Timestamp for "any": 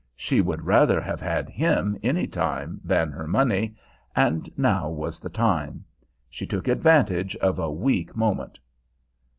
2.01-2.25